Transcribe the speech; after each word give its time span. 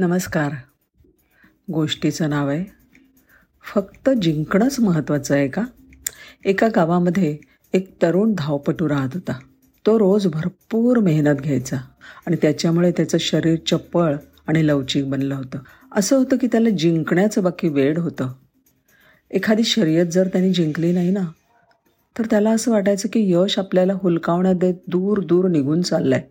नमस्कार. 0.00 0.52
गोष्टीचं 1.72 2.30
नाव 2.30 2.48
आहे 2.48 2.64
फक्त 3.74 4.10
जिंकणंच 4.22 4.80
महत्त्वाचं 4.80 5.34
आहे 5.34 5.48
का? 5.48 5.64
एका 6.44 6.68
गावामध्ये 6.68 7.38
एक 7.72 8.02
तरुण 8.02 8.34
धावपटू 8.38 8.88
राहत 8.88 9.08
होता. 9.14 9.32
तो 9.86 9.98
रोज 9.98 10.26
भरपूर 10.26 10.98
मेहनत 10.98 11.40
घ्यायचा 11.40 11.76
आणि 12.26 12.36
त्याच्यामुळे 12.42 12.92
त्याचं 12.92 13.18
शरीर 13.18 13.58
चपळ 13.66 14.16
आणि 14.46 14.66
लवचिक 14.66 15.10
बनलं 15.10 15.34
होतं. 15.34 15.58
असं 15.92 16.16
होतं 16.16 16.36
की 16.36 16.46
त्याला 16.46 16.70
जिंकण्याचं 16.70 17.42
बाकी 17.42 17.68
वेळ 17.68 17.98
होतं. 17.98 18.32
एखादी 19.30 19.64
शर्यत 19.64 20.06
जर 20.06 20.28
त्याने 20.28 20.52
जिंकली 20.52 20.92
नाही 20.92 21.10
ना 21.10 21.30
तर 22.18 22.26
त्याला 22.26 22.50
असं 22.50 22.70
वाटायचं 22.70 23.08
की 23.12 23.32
यश 23.32 23.58
आपल्याला 23.58 23.92
हुलकावण्यात 24.02 24.54
देत 24.54 24.74
दूर 24.86 25.20
दूर 25.20 25.48
निघून 25.48 25.82
चाललं 25.82 26.14
आहे 26.14 26.24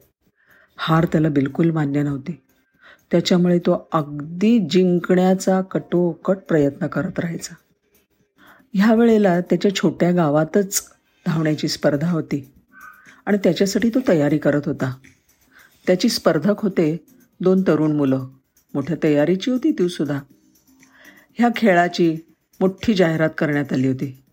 हार 0.78 1.06
त्याला 1.06 1.30
बिलकुल 1.30 1.72
मान्य 1.72 2.04
नव्हती. 2.04 2.42
त्याच्यामुळे 3.12 3.60
तो 3.60 3.89
अगदी 3.94 4.60
जिंकण्याचा 4.70 5.61
कटोकट 5.61 6.38
प्रयत्न 6.38 6.88
करत 6.88 7.20
राहायचा. 7.20 7.56
ह्या 8.74 8.96
वेळेला 8.96 9.42
त्याच्या 9.42 9.75
छोट्या 9.75 10.11
गावातच 10.11 10.84
धावण्याची 11.25 11.68
स्पर्धा 11.68 12.11
होती 12.11 12.51
आणि 13.25 13.37
त्याच्यासाठी 13.37 13.89
तो 13.89 14.00
तयारी 14.07 14.37
करत 14.37 14.61
होता. 14.65 14.96
त्याची 15.87 16.10
स्पर्धक 16.10 16.61
होते 16.61 17.06
दोन 17.42 17.61
तरुण 17.61 17.92
मुलं. 17.92 18.28
मोठ्या 18.74 18.98
तयारीची 19.04 19.51
होती 19.51 19.71
ती 19.71 19.89
सुद्धा. 19.89 20.20
ह्या 21.34 21.50
खेळाची 21.56 22.18
मोठी 22.60 22.93
जाहिरात 22.93 23.29
करण्यात 23.37 23.73
आली 23.73 23.87
होती. 23.87 24.23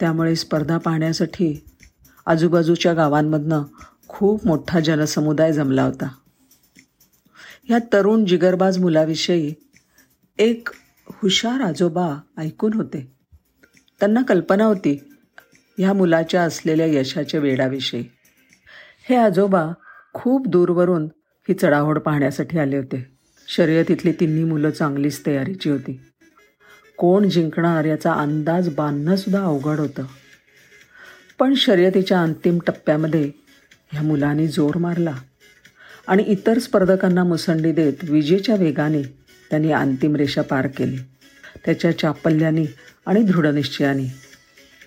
त्यामुळे 0.00 0.36
स्पर्धा 0.36 0.78
पाहण्यासाठी 0.78 1.64
आजूबाजूच्या 2.26 2.92
गावांमधनं 2.92 3.62
खूप 4.08 4.46
मोठा 4.46 4.80
जनसमुदाय 4.80 5.52
जमला 5.52 5.84
होता. 5.84 6.08
ह्या 7.68 7.78
तरुण 7.78 8.24
जिगरबाज 8.24 8.78
मुलाविषयी 8.78 9.54
एक 10.38 10.68
हुशार 11.08 11.60
आजोबा 11.60 12.16
ऐकून 12.38 12.72
होते. 12.74 13.12
त्यांना 14.00 14.22
कल्पना 14.22 14.64
होती 14.64 15.04
ह्या 15.78 15.92
मुलाच्या 15.92 16.42
असलेल्या 16.42 16.86
यशाच्या 16.86 17.40
वेडाविषयी. 17.40 18.04
हे 19.08 19.16
आजोबा 19.16 19.72
खूप 20.12 20.46
दूरवरून 20.46 21.04
ही 21.48 21.54
चढाओढ 21.54 21.98
पाहण्यासाठी 21.98 22.58
आले 22.58 22.76
होते. 22.76 23.10
शर्यतीतली 23.48 24.12
तिन्ही 24.12 24.44
मुलं 24.44 24.70
चांगलीच 24.70 25.26
तयारीची 25.26 25.70
होती. 25.70 26.00
कोण 26.96 27.28
जिंकणार 27.28 27.84
याचा 27.84 28.12
अंदाज 28.12 28.74
बांधणंसुद्धा 28.74 29.44
अवघड 29.44 29.78
होतं. 29.80 30.04
पण 31.38 31.54
शर्यतीच्या 31.54 32.22
अंतिम 32.22 32.58
टप्प्यामध्ये 32.66 33.30
ह्या 33.92 34.02
मुलांनी 34.02 34.46
जोर 34.46 34.78
मारला. 34.78 35.14
आणि 36.08 36.22
इतर 36.22 36.58
स्पर्धकांना 36.58 37.24
मुसंडी 37.24 37.72
देत 37.72 37.92
विजेच्या 38.02 38.54
वेगाने 38.54 39.02
त्यांनी 39.50 39.72
अंतिम 39.72 40.16
रेषा 40.16 40.42
पार 40.42 40.66
केली. 40.66 40.98
त्याच्या 41.64 41.98
चापल्याने 41.98 42.64
आणि 43.06 43.22
दृढनिश्चयाने 43.22 44.14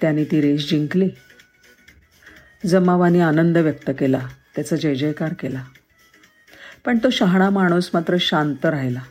त्याने 0.02 0.24
ती 0.24 0.42
रेस 0.42 0.70
जिंकली. 0.70 1.10
जमावाने 2.66 3.20
आनंद 3.20 3.58
व्यक्त 3.58 3.92
केला. 4.00 4.28
त्याचा 4.56 4.76
जय 4.76 4.96
जयकार 4.96 5.34
केला. 5.34 5.64
पण 6.86 6.98
तो 6.98 7.10
शहाणा 7.10 7.50
माणूस 7.50 7.90
मात्र 7.94 8.16
शांत 8.20 8.66
राहिला. 8.66 9.02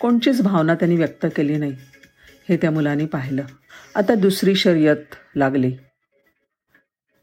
कोणचीच 0.00 0.42
भावना 0.42 0.74
त्यांनी 0.74 0.96
व्यक्त 0.96 1.26
केली 1.36 1.56
नाही. 1.56 1.76
हे 2.48 2.56
त्या 2.56 2.70
मुलांनी 2.70 3.06
पाहिलं. 3.06 3.42
आता 3.94 4.14
दुसरी 4.14 4.54
शर्यत 4.54 5.36
लागली. 5.36 5.76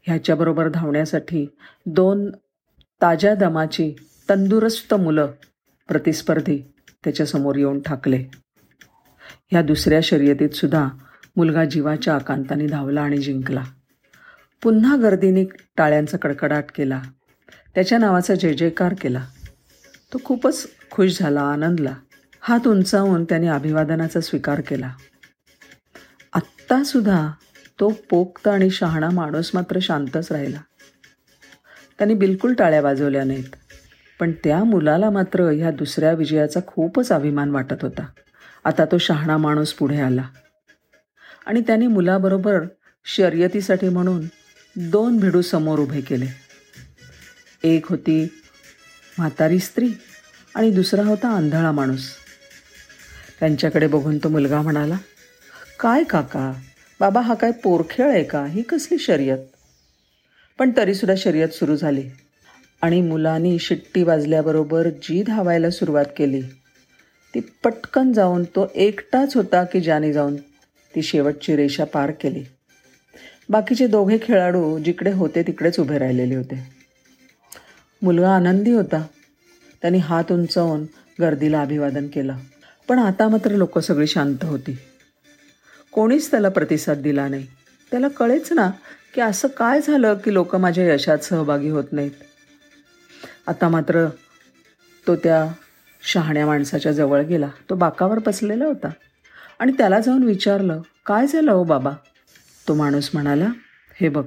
ह्याच्याबरोबर 0.02 0.68
धावण्यासाठी 0.68 1.46
दोन 1.86 2.30
ताज्या 3.02 3.34
दमाची 3.34 3.94
तंदुरुस्त 4.28 4.94
मुलं 4.94 5.26
प्रतिस्पर्धी 5.88 6.74
त्याच्यासमोर 7.04 7.56
येऊन 7.56 7.80
ठाकले. 7.80 8.24
ह्या 9.50 9.62
दुसऱ्या 9.62 10.00
शर्यतीत 10.02 10.50
सुद्धा 10.50 10.88
मुलगा 11.36 11.64
जीवाच्या 11.64 12.14
आकांताने 12.14 12.66
धावला 12.66 13.02
आणि 13.02 13.18
जिंकला. 13.18 13.64
पुन्हा 14.62 14.96
गर्दीने 14.96 15.44
टाळ्यांचा 15.76 16.16
कडकडाट 16.16 16.64
केला. 16.74 17.02
त्याच्या 17.74 17.98
नावाचा 17.98 18.34
जय 18.34 18.52
जयकार 18.52 18.94
केला. 19.00 19.26
तो 20.12 20.18
खूपच 20.24 20.66
खुश 20.90 21.18
झाला 21.18 21.40
आनंदला. 21.40 21.94
हात 22.40 22.66
उंचावून 22.66 23.24
त्याने 23.24 23.46
अभिवादनाचा 23.46 24.20
स्वीकार 24.20 24.60
केला. 24.60 24.92
आत्तासुद्धा 26.32 27.32
तो 27.80 27.88
पोक्त 28.10 28.48
आणि 28.48 28.70
शहाणा 28.70 29.10
माणूस 29.10 29.50
मात्र 29.54 29.78
शांतच 29.82 30.32
राहिला. 30.32 30.60
त्यांनी 31.98 32.14
बिलकुल 32.14 32.54
टाळ्या 32.54 32.80
वाजवल्या 32.80 33.24
नाहीत. 33.24 33.56
पण 34.20 34.32
त्या 34.44 34.64
मुलाला 34.64 35.10
मात्र 35.10 35.42
ह्या 35.42 35.70
दुसऱ्या 35.70 36.12
विजयाचा 36.12 36.60
खूपच 36.66 37.12
अभिमान 37.12 37.50
वाटत 37.50 37.82
होता. 37.82 38.06
आता 38.64 38.84
तो 38.84 38.98
शहाणा 38.98 39.36
माणूस 39.36 39.72
पुढे 39.72 40.00
आला. 40.00 40.22
आणि 41.46 41.60
त्याने 41.60 41.86
मुलाबरोबर 41.86 42.60
शर्यतीसाठी 43.04 43.88
म्हणून 43.88 44.26
दोन 44.76 45.18
भिडू 45.18 45.42
समोर 45.42 45.78
उभे 45.78 46.00
केले. 46.00 46.26
एक 47.64 47.86
होती 47.86 48.42
म्हातारी 49.18 49.58
स्त्री 49.58 49.88
आणि 50.54 50.70
दुसरा 50.70 51.02
होता 51.02 51.28
आंधळा 51.28 51.72
माणूस. 51.72 52.10
त्यांच्याकडे 53.40 53.86
बघून 53.86 54.18
तो 54.18 54.28
मुलगा 54.28 54.62
म्हणाला 54.62 54.96
काय 55.80 56.04
काका? 56.04 56.52
बाबा 57.00 57.20
हा 57.20 57.34
काय 57.34 57.50
पोरखेळ 57.52 58.06
आहे 58.06 58.24
का? 58.24 58.46
ही 58.46 58.62
कसली 58.62 58.98
शर्यत? 58.98 59.38
पण 60.58 60.70
तरीसुद्धा 60.76 61.14
शर्यत 61.18 61.48
सुरू 61.48 61.76
झाली. 61.76 62.10
आणि 62.82 63.02
मुलांनी 63.02 63.58
शिट्टी 63.58 64.02
वाजल्याबरोबर 64.02 64.88
जी 64.88 65.22
धावायला 65.22 65.70
सुरुवात 65.70 66.04
केली. 66.16 66.42
ती 67.34 67.40
पटकन 67.40 68.12
जाऊन 68.12 68.44
तो 68.44 68.66
एकटाच 68.74 69.36
होता 69.36 69.64
की 69.64 69.80
ज्याने 69.80 70.12
जाऊन 70.12 70.36
ती 70.94 71.02
शेवटची 71.02 71.56
रेषा 71.56 71.84
पार 71.84 72.10
केली. 72.10 72.44
बाकीचे 73.48 73.86
दोघे 73.86 74.18
खेळाडू 74.22 74.78
जिकडे 74.78 75.12
होते 75.12 75.42
तिकडेच 75.42 75.80
उभे 75.80 75.98
राहिलेले 75.98 76.34
होते. 76.34 76.72
मुलगा 78.02 78.30
आनंदी 78.30 78.70
होता. 78.70 79.06
त्यांनी 79.82 79.98
हात 79.98 80.32
उंचावून 80.32 80.86
गर्दीला 81.20 81.60
अभिवादन 81.60 82.06
केलं. 82.06 82.36
पण 82.88 82.98
आता 82.98 83.28
मात्र 83.28 83.50
लोक 83.50 83.78
सगळी 83.78 84.06
शांत 84.06 84.44
होती. 84.44 84.78
कोणीच 85.92 86.30
त्याला 86.30 86.48
प्रतिसाद 86.48 86.98
दिला 86.98 87.28
नाही. 87.28 87.46
त्याला 87.90 88.08
कळेच 88.08 88.52
ना 88.52 88.70
की 89.14 89.20
असं 89.20 89.48
काय 89.48 89.80
झालं 89.80 90.14
की 90.14 90.32
लोक 90.32 90.56
माझ्या 90.56 90.94
यशात 90.94 91.18
सहभागी 91.18 91.68
होत 91.68 91.84
नाहीत? 91.92 92.10
आता 93.46 93.68
मात्र 93.68 94.06
तो 95.06 95.16
त्या 95.16 95.52
शहाण्या 96.02 96.46
माणसाच्या 96.46 96.92
जवळ 96.92 97.22
गेला. 97.22 97.48
तो 97.70 97.74
बाकावर 97.74 98.18
बसलेला 98.26 98.64
होता. 98.64 98.88
आणि 99.58 99.72
त्याला 99.72 100.00
जाऊन 100.00 100.22
विचारलं 100.22 100.82
काय 101.06 101.26
झालं 101.26 101.52
हो 101.52 101.64
बाबा? 101.64 101.90
तो 102.68 102.74
माणूस 102.74 103.10
म्हणाला 103.14 103.48
हे 104.00 104.08
बघ 104.08 104.24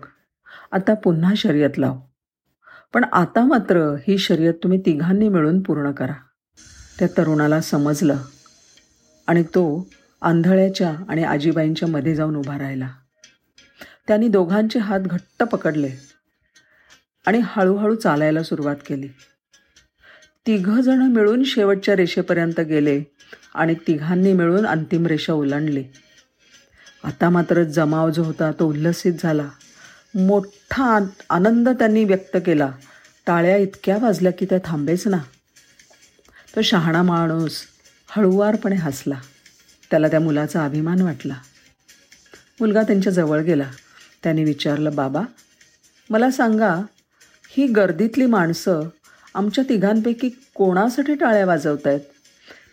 आता 0.72 0.94
पुन्हा 0.94 1.34
शर्यत 1.38 1.69
लाव. 1.78 1.98
पण 2.94 3.04
आता 3.04 3.46
मात्र 3.46 3.96
ही 4.08 4.18
शर्यत 4.18 4.54
तुम्ही 4.54 4.80
तिघांनी 4.86 5.30
मिळून 5.30 5.62
पूर्ण 5.62 5.92
करा. 5.92 6.14
त्या 7.00 7.08
तरुणाला 7.18 7.62
समजलं 7.62 8.18
आणि 9.28 9.44
तो 9.44 9.88
आंधळ्याच्या 10.22 10.96
आणि 11.09 11.24
आजीबाईंच्या 11.24 11.88
मध्ये 11.88 12.16
जाऊन 12.16 12.36
उभा 12.36 12.59
राहिला. 12.59 12.88
त्यांनी 14.07 14.28
दोघांचे 14.28 14.79
हात 14.79 15.00
घट्ट 15.00 15.44
पकडले 15.44 15.90
आणि 17.25 17.41
हळूहळू 17.44 17.95
चालायला 17.95 18.44
सुरुवात 18.44 18.75
केली. 18.88 19.07
तिघंजणं 20.47 21.09
मिळून 21.09 21.44
शेवटच्या 21.44 21.95
रेषेपर्यंत 21.95 22.59
गेले 22.59 23.03
आणि 23.56 23.75
तिघांनी 23.88 24.34
मिळून 24.34 24.66
अंतिम 24.66 25.06
रेषा 25.06 25.34
ओलांडली. 25.34 25.84
आता 27.03 27.29
मात्र 27.29 27.63
जमाव 27.63 28.09
जो 28.09 28.23
होता 28.23 28.51
तो 28.51 28.69
उल्लसित 28.69 29.13
झाला. 29.19 29.50
मोठा 30.16 31.00
आनंद 31.29 31.69
त्यांनी 31.69 32.03
व्यक्त 32.03 32.38
केला. 32.45 32.72
टाळ्या 33.25 33.57
इतक्या 33.57 33.97
वाजल्या 34.01 34.31
की 34.31 34.45
त्या 34.45 34.59
थांबेच 34.66 35.07
ना. 35.07 35.18
तो 36.56 36.62
शहाणा 36.62 37.03
माणूस 37.03 37.63
हळुवारपणे 38.09 38.75
हसला. 38.75 39.19
त्याला 39.92 40.07
त्या 40.07 40.19
मुलाचा 40.19 40.65
अभिमान 40.65 41.01
वाटला. 41.01 41.36
मुलगा 42.59 42.83
त्यांच्या 42.83 43.13
जवळ 43.13 43.42
गेला. 43.42 43.71
त्याने 44.24 44.44
विचारलं 44.44 44.96
बाबा 44.96 45.22
मला 46.10 46.31
सांगा 46.31 46.74
ही 47.50 47.68
गर्दीतली 47.68 48.25
माणसं 48.25 48.90
आमच्या 49.36 49.64
तिघांपैकी 49.69 50.30
कोणासाठी 50.56 51.14
टाळ्या 51.16 51.46
वाजवत 51.46 51.88
आहेत 51.88 52.00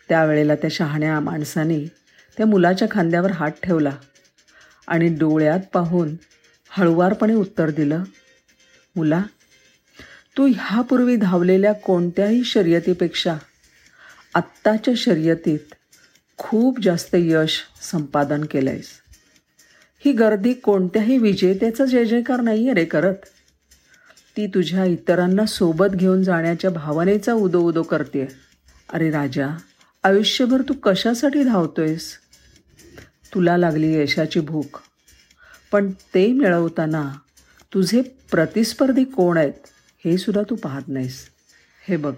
त्यावेळेला 0.09 0.55
त्या 0.55 0.71
शहाण्या 0.71 1.21
माणसाने 1.21 1.85
त्या 2.37 2.47
मुलाच्या 2.47 2.89
खांद्यावर 2.91 3.31
हात 3.31 3.51
ठेवला 3.63 3.97
आणि 4.87 5.09
डोळ्यात 5.09 5.61
पाहून 5.73 6.15
हळुवारपणे 6.71 7.35
उत्तर 7.35 7.71
दिलं 7.71 8.05
मुला 8.97 9.23
तू 10.37 10.47
ह्यापूर्वी 10.47 11.17
धावलेल्या 11.17 11.73
कोणत्याही 11.73 12.45
शर्यतीपेक्षा 12.45 13.37
आत्ताच्या 14.35 14.95
शर्यतीत 14.97 15.75
खूप 16.39 16.81
जास्त 16.81 17.15
यश 17.15 17.61
संपादन 17.83 18.45
केलं 18.45 18.71
आहेस 18.71 18.89
ही 20.05 20.13
गर्दी 20.13 20.53
कोणत्याही 20.53 21.19
विजेत्याचा 21.19 21.85
जय 21.85 22.05
जयकार 22.05 22.41
नाही 22.41 22.65
आहे 22.65 22.75
रे 22.75 22.85
करत. 22.85 23.15
ती 24.37 24.47
तुझ्या 24.47 24.85
इतरांना 24.85 25.47
सोबत 25.47 25.95
घेऊन 25.95 26.23
जाण्याच्या 26.23 26.71
भावनेचा 26.71 27.33
उदो 27.33 27.61
उदो 27.61 27.83
करते 27.83 28.27
अरे 28.93 29.11
राजा 29.11 29.49
आयुष्यभर 30.05 30.63
तू 30.63 30.75
कशासाठी 30.83 31.43
धावतोयस? 31.45 32.11
तुला 33.35 33.57
लागली 33.57 33.95
यशाची 33.95 34.41
भूक. 34.41 34.79
पण 35.73 35.91
ते 36.15 36.27
मिळवताना 36.33 37.11
तुझे 37.75 38.03
प्रतिस्पर्धी 38.31 39.05
कोण 39.05 39.39
आहेत 39.39 39.67
हे 40.05 40.19
सुद्धा 40.19 40.43
तू 40.51 40.55
पाहत 40.55 40.89
नाहीस. 40.89 41.19
हे 41.89 41.97
बघ 41.97 42.15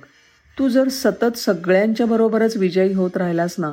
तू 0.59 0.69
जर 0.69 0.89
सतत 0.89 1.37
सगळ्यांच्या 1.37 2.07
बरोबरच 2.07 2.57
विजयी 2.57 2.93
होत 2.93 3.17
राहिलास 3.17 3.55
ना 3.59 3.73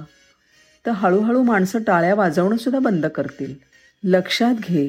तर 0.85 0.91
हळूहळू 0.91 1.43
माणसं 1.43 1.83
टाळ्या 1.83 2.15
वाजवणंसुद्धा 2.15 2.79
बंद 2.79 3.05
करतील. 3.05 3.72
लक्षात 4.03 4.55
घे 4.55 4.87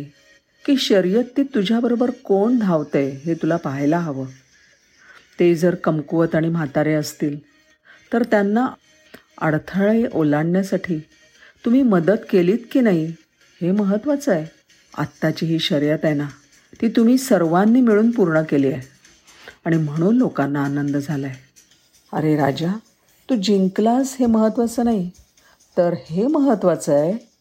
की 0.64 0.76
शर्यतीत 0.76 1.44
तुझ्याबरोबर 1.54 2.10
कोण 2.24 2.58
धावतंय 2.58 3.08
हे 3.24 3.34
तुला 3.34 3.56
पाहायला 3.56 3.98
हवं. 3.98 4.26
ते 5.38 5.54
जर 5.54 5.74
कमकुवत 5.74 6.34
आणि 6.34 6.48
म्हातारे 6.48 6.94
असतील 6.94 7.38
तर 8.12 8.22
त्यांना 8.22 8.66
अडथळे 9.38 10.04
ओलांडण्यासाठी 10.12 10.98
तुम्ही 11.64 11.82
मदत 11.82 12.24
केलीत 12.30 12.58
की 12.72 12.80
नाही 12.80 13.06
हे 13.60 13.70
महत्त्वाचं 13.70 14.32
आहे. 14.32 14.46
आत्ताची 14.98 15.46
ही 15.46 15.58
शर्यत 15.58 16.04
आहे 16.04 16.14
ना 16.14 16.26
ती 16.80 16.88
तुम्ही 16.88 17.18
सर्वांनी 17.18 17.80
मिळून 17.80 18.10
पूर्ण 18.10 18.42
केली 18.42 18.72
आहे. 18.72 18.82
आणि 19.64 19.76
म्हणून 19.76 20.16
लोकांना 20.16 20.64
आनंद 20.64 20.96
झाला 20.96 21.26
आहे 21.26 21.36
अरे 22.12 22.36
राजा 22.36 22.72
तू 23.28 23.34
जिंकलास 23.34 24.16
हे 24.20 24.26
महत्त्वाचं 24.26 24.84
नाही 24.84 25.10
तर 25.76 25.94
हे 26.10 26.26
महत्त्वाचं 26.26 26.92
आहे 26.92 27.33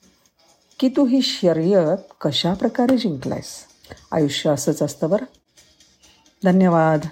की 0.83 0.89
तू 0.89 1.05
ही 1.05 1.21
शर्यत 1.21 2.13
कशा 2.21 2.53
प्रकारे 2.53 2.97
जिंकलायस? 2.97 3.65
आयुष्य 4.11 4.49
असंच 4.49 4.81
असतं 4.81 5.09
बरं. 5.09 5.25
धन्यवाद. 6.43 7.05